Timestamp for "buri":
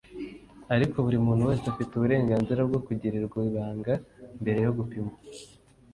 1.05-1.17